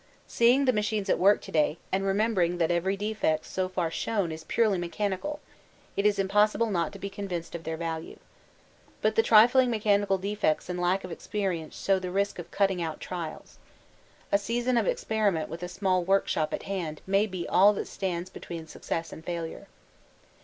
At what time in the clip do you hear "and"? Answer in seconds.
1.91-2.03, 10.69-10.81, 19.13-19.23